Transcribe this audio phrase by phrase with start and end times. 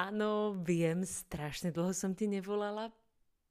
[0.00, 2.88] Áno, viem, strašne dlho som ti nevolala.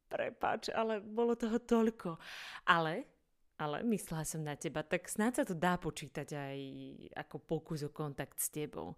[0.09, 2.17] Prepač, ale bolo toho toľko.
[2.65, 3.05] Ale,
[3.61, 6.57] ale myslela som na teba, tak snáď sa to dá počítať aj
[7.13, 8.97] ako pokus o kontakt s tebou.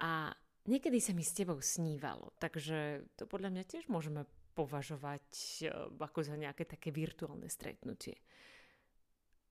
[0.00, 0.32] A
[0.64, 4.24] niekedy sa mi s tebou snívalo, takže to podľa mňa tiež môžeme
[4.56, 5.28] považovať
[5.64, 8.16] eh, ako za nejaké také virtuálne stretnutie.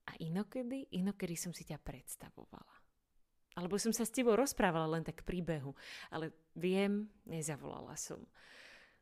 [0.09, 2.79] A inokedy, inokedy som si ťa predstavovala.
[3.60, 5.75] Alebo som sa s tebou rozprávala len tak príbehu.
[6.07, 8.24] Ale viem, nezavolala som.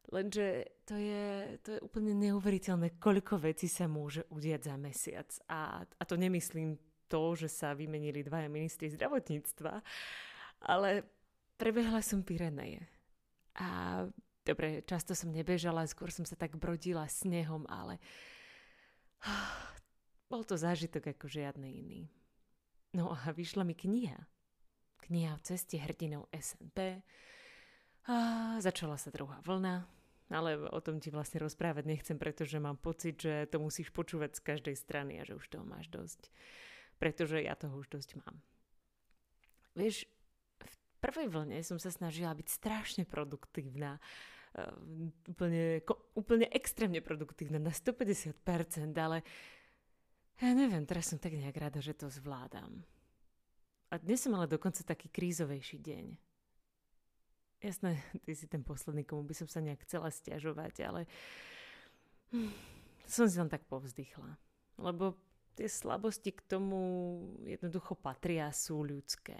[0.09, 1.25] Lenže to je,
[1.61, 5.29] to je úplne neuveriteľné, koľko vecí sa môže udiať za mesiac.
[5.45, 9.83] A, a to nemyslím to, že sa vymenili dvaja ministri zdravotníctva,
[10.65, 11.05] ale
[11.59, 12.81] prebehla som Pireneje.
[13.61, 14.01] A
[14.41, 18.01] dobre, často som nebežala, skôr som sa tak brodila snehom, ale
[20.31, 22.01] bol to zážitok ako žiadny iný.
[22.95, 24.36] No a vyšla mi kniha
[25.07, 27.01] kniha o ceste hrdinov SNP.
[28.07, 28.15] A
[28.63, 29.83] začala sa druhá vlna,
[30.31, 34.41] ale o tom ti vlastne rozprávať nechcem, pretože mám pocit, že to musíš počúvať z
[34.43, 36.31] každej strany a že už toho máš dosť.
[36.99, 38.39] Pretože ja toho už dosť mám.
[39.75, 40.07] Vieš,
[40.63, 44.71] v prvej vlne som sa snažila byť strašne produktívna, uh,
[45.29, 45.83] úplne,
[46.15, 48.33] úplne extrémne produktívna na 150%,
[48.97, 49.21] ale
[50.37, 52.85] ja neviem, teraz som tak nejak rada, že to zvládam.
[53.87, 56.05] A dnes som mala dokonca taký krízovejší deň.
[57.63, 61.01] Jasné, ty si ten posledný, komu by som sa nejak chcela stiažovať, ale
[62.35, 62.51] hm,
[63.07, 64.35] som si len tak povzdychla.
[64.77, 65.15] Lebo
[65.55, 66.79] tie slabosti k tomu
[67.47, 69.39] jednoducho patria, sú ľudské.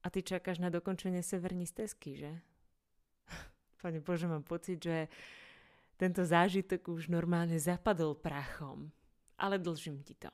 [0.00, 2.32] A ty čakáš na dokončenie severní stezky, že?
[3.82, 5.10] Pane Bože, mám pocit, že
[5.98, 8.94] tento zážitok už normálne zapadol prachom.
[9.36, 10.30] Ale dlžím ti to.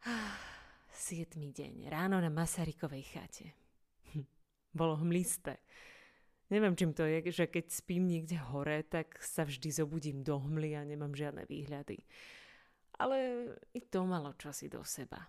[1.04, 3.46] Siedmy deň, ráno na Masarykovej chate.
[4.12, 4.24] Hm,
[4.72, 5.60] bolo hmlisté.
[6.50, 10.74] Neviem, čím to je, že keď spím niekde hore, tak sa vždy zobudím do hmly
[10.74, 12.02] a nemám žiadne výhľady.
[12.98, 13.16] Ale
[13.70, 15.20] i to malo čosi do seba.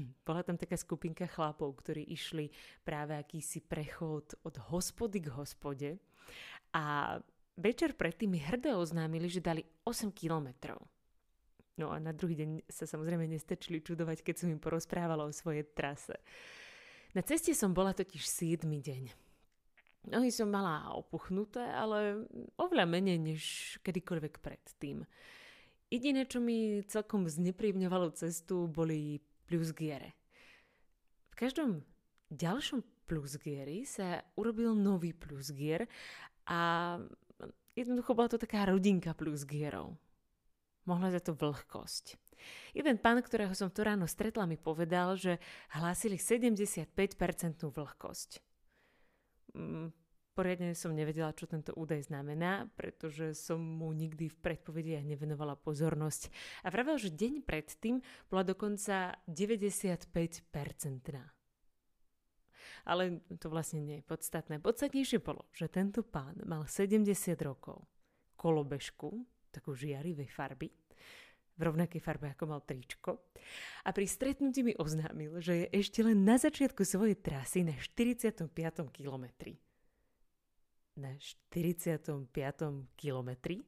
[0.00, 2.50] Hm, bola tam taká skupinka chlapov, ktorí išli
[2.82, 5.90] práve akýsi prechod od hospody k hospode
[6.74, 7.16] a
[7.56, 10.80] večer predtým mi hrdo oznámili, že dali 8 kilometrov.
[11.78, 15.62] No a na druhý deň sa samozrejme nestačili čudovať, keď som im porozprávala o svojej
[15.62, 16.18] trase.
[17.14, 19.02] Na ceste som bola totiž 7 deň.
[20.10, 22.26] Nohy som mala opuchnuté, ale
[22.58, 23.42] oveľa menej než
[23.86, 25.06] kedykoľvek predtým.
[25.88, 30.18] Jediné, čo mi celkom znepríjemňovalo cestu, boli plusgiere.
[31.32, 31.86] V každom
[32.34, 35.86] ďalšom plusgieri sa urobil nový plusgier
[36.44, 36.60] a
[37.78, 39.96] jednoducho bola to taká rodinka plusgierov
[40.88, 42.16] mohla za to vlhkosť.
[42.72, 45.36] Jeden pán, ktorého som to ráno stretla, mi povedal, že
[45.76, 46.88] hlásili 75%
[47.68, 48.30] vlhkosť.
[49.52, 49.90] Mm,
[50.38, 56.30] poriadne som nevedela, čo tento údaj znamená, pretože som mu nikdy v predpovediach nevenovala pozornosť.
[56.62, 57.98] A vravel, že deň predtým
[58.30, 60.14] bola dokonca 95%.
[62.88, 64.62] Ale to vlastne nie je podstatné.
[64.62, 67.04] Podstatnejšie bolo, že tento pán mal 70
[67.42, 67.84] rokov,
[68.38, 70.68] kolobežku, takú žiarivej farby,
[71.58, 73.34] v rovnakej farbe ako mal tričko.
[73.82, 78.46] A pri stretnutí mi oznámil, že je ešte len na začiatku svojej trasy na 45.
[78.94, 79.58] kilometri.
[80.94, 82.30] Na 45.
[82.94, 83.66] kilometri?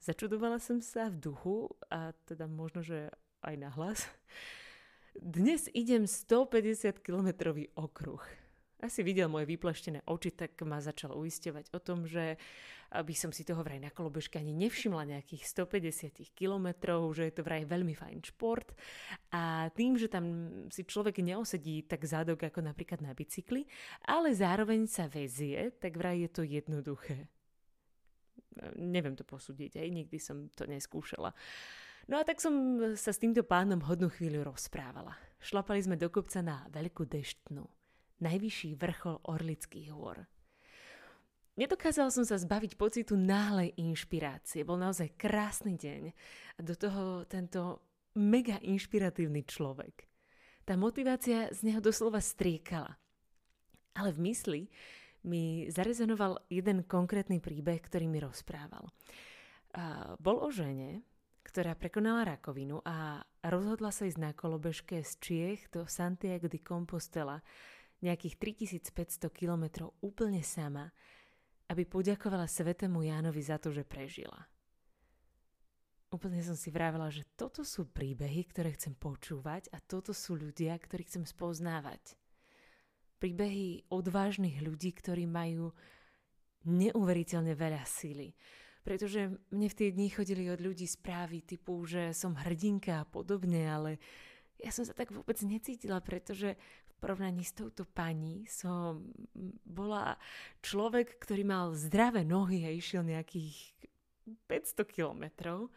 [0.00, 3.10] Začudovala som sa v duchu a teda možno, že
[3.42, 4.06] aj na hlas.
[5.18, 8.22] Dnes idem 150 kilometrový okruh
[8.80, 12.40] asi videl moje vypleštené oči, tak ma začal uisťovať o tom, že
[12.90, 17.46] by som si toho vraj na kolobežke ani nevšimla nejakých 150 kilometrov, že je to
[17.46, 18.74] vraj veľmi fajn šport
[19.30, 23.62] a tým, že tam si človek neosedí tak zádok ako napríklad na bicykli,
[24.10, 27.30] ale zároveň sa vezie, tak vraj je to jednoduché.
[28.74, 31.30] Neviem to posúdiť, aj nikdy som to neskúšala.
[32.10, 35.14] No a tak som sa s týmto pánom hodnú chvíľu rozprávala.
[35.38, 37.79] Šlapali sme do kopca na veľkú deštnú
[38.20, 40.24] najvyšší vrchol Orlických hôr.
[41.58, 44.64] Nedokázal som sa zbaviť pocitu náhlej inšpirácie.
[44.64, 46.02] Bol naozaj krásny deň
[46.56, 47.84] a do toho tento
[48.16, 50.08] mega inšpiratívny človek.
[50.64, 52.96] Tá motivácia z neho doslova striekala.
[53.92, 54.62] Ale v mysli
[55.26, 58.88] mi zarezonoval jeden konkrétny príbeh, ktorý mi rozprával.
[60.16, 61.04] Bol o žene,
[61.44, 67.42] ktorá prekonala rakovinu a rozhodla sa ísť na kolobežke z Čiech do Santiago de Compostela,
[68.00, 70.88] nejakých 3500 kilometrov úplne sama,
[71.70, 74.48] aby poďakovala svetému Jánovi za to, že prežila.
[76.10, 80.74] Úplne som si vravela, že toto sú príbehy, ktoré chcem počúvať a toto sú ľudia,
[80.74, 82.18] ktorých chcem spoznávať.
[83.20, 85.70] príbehy odvážnych ľudí, ktorí majú
[86.64, 88.32] neuveriteľne veľa síly.
[88.80, 93.68] Pretože mne v tie dni chodili od ľudí správy typu, že som hrdinka a podobne,
[93.68, 94.00] ale
[94.56, 96.56] ja som sa tak vôbec necítila, pretože
[97.00, 99.00] porovnaní s touto pani som
[99.64, 100.20] bola
[100.60, 103.56] človek, ktorý mal zdravé nohy a išiel nejakých
[104.46, 105.72] 500 kilometrov,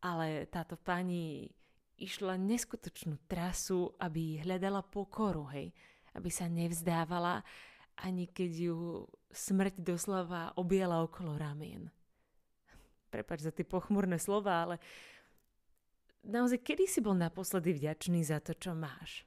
[0.00, 1.52] ale táto pani
[2.00, 5.70] išla neskutočnú trasu, aby hľadala pokoru, hej,
[6.16, 7.44] aby sa nevzdávala,
[8.02, 11.86] ani keď ju smrť doslova objela okolo ramien
[13.14, 14.76] prepač za tie pochmurné slova, ale
[16.26, 19.22] naozaj, kedy si bol naposledy vďačný za to, čo máš?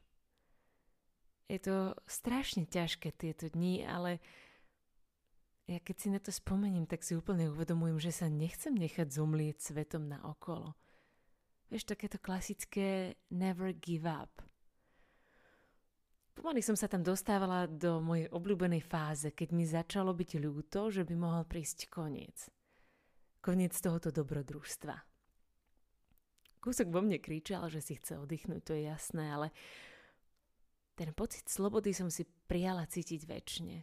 [1.48, 4.20] Je to strašne ťažké tieto dni, ale
[5.68, 9.60] ja keď si na to spomeniem, tak si úplne uvedomujem, že sa nechcem nechať zomlieť
[9.60, 10.76] svetom na okolo.
[11.72, 14.32] Vieš, takéto klasické never give up.
[16.36, 21.04] Pomaly som sa tam dostávala do mojej obľúbenej fáze, keď mi začalo byť ľúto, že
[21.04, 22.48] by mohol prísť koniec
[23.48, 24.96] koniec tohoto dobrodružstva.
[26.60, 29.48] Kúsok vo mne kričal, že si chce oddychnúť, to je jasné, ale
[30.98, 33.78] ten pocit slobody som si prijala cítiť väčšine.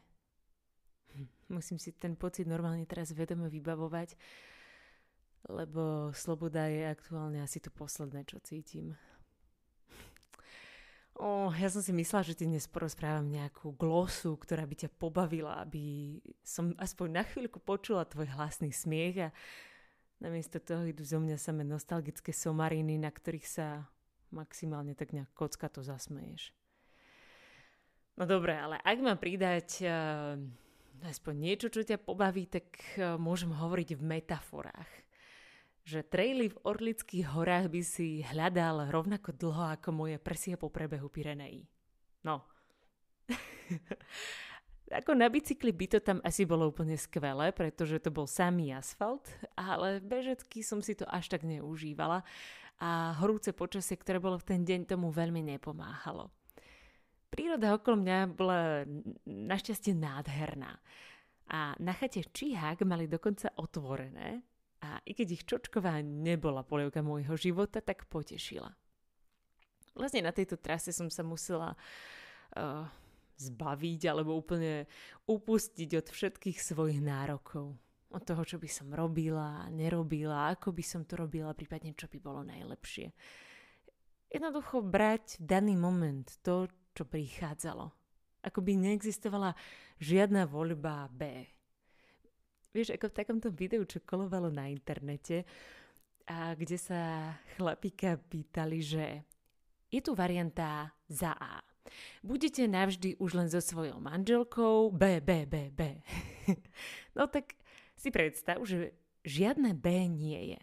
[1.55, 4.19] Musím si ten pocit normálne teraz vedome vybavovať,
[5.47, 8.99] lebo sloboda je aktuálne asi to posledné, čo cítim.
[11.15, 15.63] O, ja som si myslela, že ti dnes porozprávam nejakú glosu, ktorá by ťa pobavila,
[15.63, 19.35] aby som aspoň na chvíľku počula tvoj hlasný smiech a
[20.19, 23.87] namiesto toho idú zo mňa samé nostalgické somariny, na ktorých sa
[24.35, 26.51] maximálne tak nejak kocka to zasmeješ.
[28.15, 30.39] No dobre, ale ak mám pridať uh,
[31.03, 35.05] aspoň niečo, čo ťa pobaví, tak uh, môžem hovoriť v metaforách
[35.85, 41.13] že traily v Orlických horách by si hľadal rovnako dlho ako moje prsia po prebehu
[41.13, 41.69] Pireneí.
[42.25, 42.41] No.
[44.99, 49.29] ako na bicykli by to tam asi bolo úplne skvelé, pretože to bol samý asfalt,
[49.61, 52.25] ale bežecky som si to až tak neužívala
[52.81, 56.33] a horúce počasie, ktoré bolo v ten deň, tomu veľmi nepomáhalo.
[57.35, 58.87] Príroda okolo mňa bola
[59.27, 60.79] našťastie nádherná.
[61.51, 64.47] A na chate Číhak mali dokonca otvorené,
[64.85, 68.69] a i keď ich čočková nebola polievka môjho života, tak potešila.
[69.97, 72.85] Vlastne na tejto trase som sa musela uh,
[73.41, 74.85] zbaviť alebo úplne
[75.25, 77.75] upustiť od všetkých svojich nárokov.
[78.15, 82.19] Od toho, čo by som robila, nerobila, ako by som to robila, prípadne čo by
[82.23, 83.11] bolo najlepšie.
[84.31, 87.91] Jednoducho brať daný moment to, čo prichádzalo.
[88.45, 89.53] Ako by neexistovala
[89.99, 91.51] žiadna voľba B
[92.75, 95.47] vieš, ako v takomto videu, čo kolovalo na internete,
[96.27, 99.23] a kde sa chlapíka pýtali, že
[99.93, 101.63] je tu varianta za A.
[102.25, 105.81] Budete navždy už len so svojou manželkou B, B, B, B.
[107.17, 107.55] no tak
[107.95, 110.61] si predstav, že žiadne B nie je.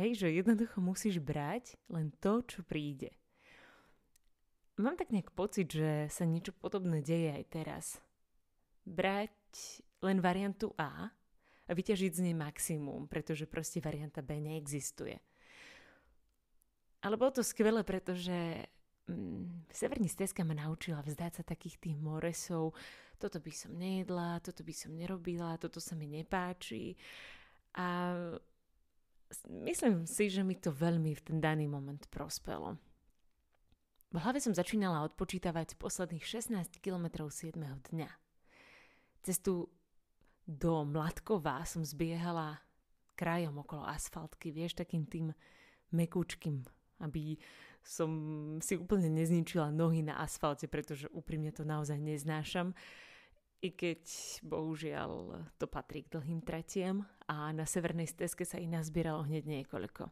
[0.00, 3.12] Hej, že jednoducho musíš brať len to, čo príde.
[4.78, 7.86] Mám tak nejak pocit, že sa niečo podobné deje aj teraz.
[8.86, 9.34] Brať
[10.06, 11.10] len variantu A
[11.68, 15.18] a vyťažiť z nej maximum, pretože proste varianta B neexistuje.
[17.02, 18.64] Ale bolo to skvelé, pretože
[19.10, 22.74] mm, Severní stezka ma naučila vzdať sa takých tých moresov.
[23.18, 26.94] Toto by som nejedla, toto by som nerobila, toto sa mi nepáči.
[27.74, 28.14] A
[29.50, 32.78] myslím si, že mi to veľmi v ten daný moment prospelo.
[34.08, 37.60] V hlave som začínala odpočítavať posledných 16 km 7.
[37.92, 38.08] dňa.
[39.20, 39.68] Cestu
[40.48, 42.56] do Mladkova som zbiehala
[43.12, 45.36] krajom okolo asfaltky, vieš, takým tým
[45.92, 46.64] mekúčkým,
[47.04, 47.36] aby
[47.84, 48.08] som
[48.64, 52.72] si úplne nezničila nohy na asfalte, pretože úprimne to naozaj neznášam.
[53.60, 54.08] I keď
[54.40, 60.08] bohužiaľ to patrí k dlhým tretiem a na severnej stezke sa ich nazbieralo hneď niekoľko.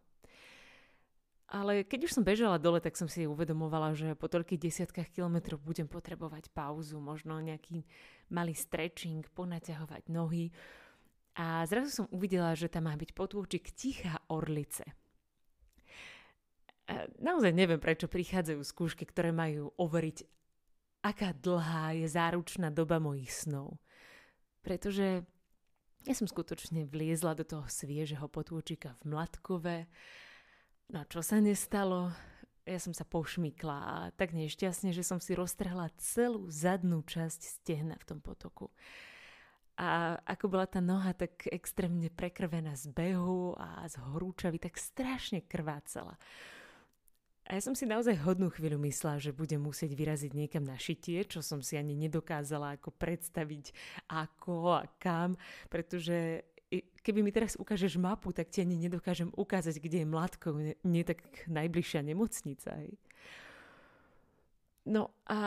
[1.46, 5.62] Ale keď už som bežala dole, tak som si uvedomovala, že po toľkých desiatkách kilometrov
[5.62, 7.86] budem potrebovať pauzu, možno nejaký
[8.34, 10.50] malý stretching, ponaťahovať nohy.
[11.38, 14.90] A zrazu som uvidela, že tam má byť potôčik Tichá Orlice.
[16.90, 20.26] A naozaj neviem, prečo prichádzajú skúšky, ktoré majú overiť,
[21.06, 23.78] aká dlhá je záručná doba mojich snov.
[24.66, 25.22] Pretože
[26.06, 29.86] ja som skutočne vliezla do toho sviežeho potôčika v Mladkove,
[30.86, 32.14] No čo sa nestalo?
[32.66, 37.94] Ja som sa pošmykla a tak nešťastne, že som si roztrhla celú zadnú časť stehna
[37.94, 38.74] v tom potoku.
[39.76, 45.44] A ako bola tá noha tak extrémne prekrvená z behu a z horúčavy, tak strašne
[45.44, 46.18] krvácala.
[47.46, 51.22] A ja som si naozaj hodnú chvíľu myslela, že budem musieť vyraziť niekam na šitie,
[51.22, 53.70] čo som si ani nedokázala ako predstaviť
[54.10, 55.38] ako a kam,
[55.70, 56.42] pretože
[57.00, 61.04] keby mi teraz ukážeš mapu, tak ti ani nedokážem ukázať, kde je mladko, nie, nie
[61.06, 62.74] tak najbližšia nemocnica.
[62.82, 62.98] Hej.
[64.86, 65.38] No a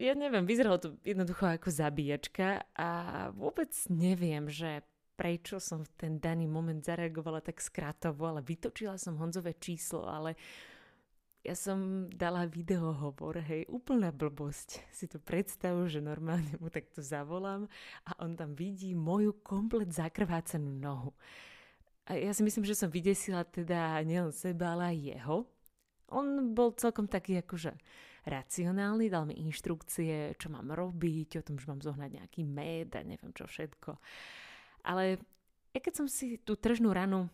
[0.00, 2.88] ja neviem, vyzeralo to jednoducho ako zabíjačka a
[3.36, 4.80] vôbec neviem, že
[5.20, 10.32] prečo som v ten daný moment zareagovala tak skratovo, ale vytočila som Honzové číslo, ale
[11.40, 14.84] ja som dala videohovor, hej, úplná blbosť.
[14.92, 17.64] Si to predstav, že normálne mu takto zavolám
[18.04, 21.16] a on tam vidí moju komplet zakrvácanú nohu.
[22.10, 25.36] A ja si myslím, že som vydesila teda nielen seba, ale aj jeho.
[26.10, 27.72] On bol celkom taký akože
[28.26, 33.00] racionálny, dal mi inštrukcie, čo mám robiť, o tom, že mám zohnať nejaký med a
[33.00, 33.96] neviem čo všetko.
[34.84, 35.16] Ale
[35.72, 37.32] ja keď som si tú tržnú ranu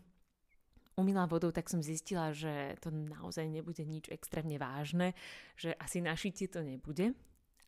[0.96, 5.12] umila vodou, tak som zistila, že to naozaj nebude nič extrémne vážne,
[5.54, 7.12] že asi našitie to nebude.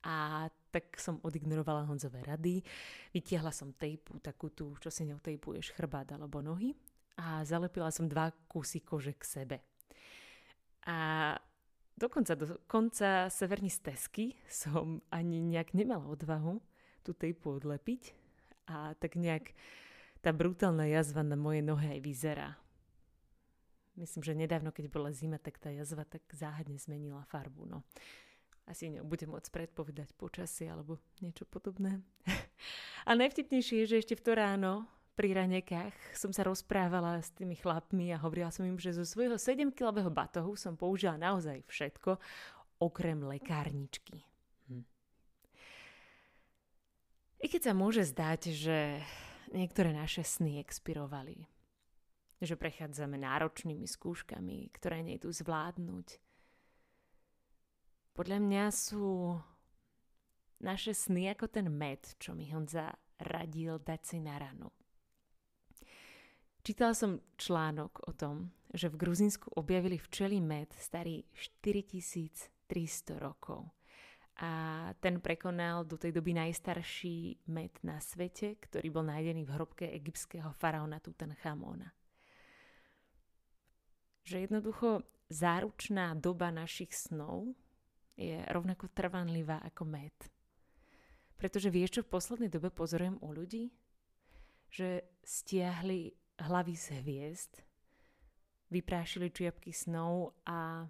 [0.03, 2.65] A tak som odignorovala Honzové rady,
[3.13, 6.73] vytiahla som tejpu, takú tú, čo si neotejpuješ chrbát alebo nohy
[7.19, 9.57] a zalepila som dva kusy kože k sebe.
[10.87, 11.35] A
[11.99, 16.63] dokonca do konca severní stezky som ani nejak nemala odvahu
[17.03, 18.15] tú tejpu odlepiť,
[18.69, 19.57] a tak nejak
[20.21, 22.49] tá brutálna jazva na mojej nohe aj vyzerá.
[23.99, 27.67] Myslím, že nedávno, keď bola zima, tak tá jazva tak záhadne zmenila farbu.
[27.67, 27.83] No.
[28.63, 31.99] Asi nebudem môcť predpovedať počasie alebo niečo podobné.
[33.09, 34.87] a najvtipnejšie je, že ešte v to ráno
[35.19, 39.35] pri ranekách som sa rozprávala s tými chlapmi a hovorila som im, že zo svojho
[39.35, 42.23] 7-kilového batohu som použila naozaj všetko,
[42.79, 44.23] okrem lekárničky.
[47.39, 48.79] I keď sa môže zdať, že
[49.51, 51.47] niektoré naše sny expirovali,
[52.39, 56.23] že prechádzame náročnými skúškami, ktoré nejdu zvládnuť.
[58.15, 59.39] Podľa mňa sú
[60.63, 64.71] naše sny ako ten med, čo mi Honza radil dať si na ranu.
[66.63, 73.71] Čítala som článok o tom, že v Gruzinsku objavili včelí med starý 4300 rokov
[74.39, 74.51] a
[75.03, 80.55] ten prekonal do tej doby najstarší med na svete, ktorý bol nájdený v hrobke egyptského
[80.55, 81.91] faraóna Tutanchamona.
[84.29, 87.57] Že jednoducho záručná doba našich snov
[88.13, 90.13] je rovnako trvanlivá ako med.
[91.41, 93.73] Pretože vieš, čo v poslednej dobe pozorujem u ľudí?
[94.69, 96.13] Že stiahli
[96.45, 97.53] hlavy z hviezd,
[98.69, 100.85] vyprášili čiapky snov a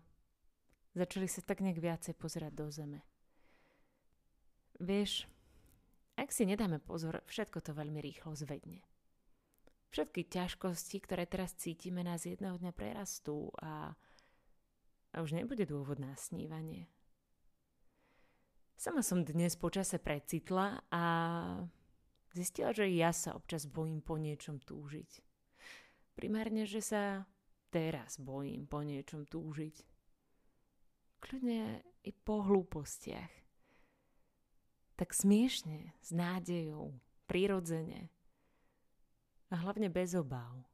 [0.99, 3.07] začali sa tak nejak viacej pozerať do zeme.
[4.83, 5.31] Vieš,
[6.19, 8.88] ak si nedáme pozor, všetko to veľmi rýchlo zvedne.
[9.89, 13.97] Všetky ťažkosti, ktoré teraz cítime, nás jedného dňa prerastú a,
[15.13, 16.93] a už nebude dôvod na snívanie.
[18.79, 21.05] Sama som dnes počase precitla a
[22.37, 25.25] zistila, že ja sa občas bojím po niečom túžiť.
[26.15, 27.27] Primárne, že sa
[27.73, 29.83] teraz bojím po niečom túžiť.
[31.19, 33.39] Kľudne i po hlúpostiach
[34.99, 36.99] tak smiešne, s nádejou,
[37.31, 38.11] prirodzene
[39.51, 40.68] a hlavne bez obáv.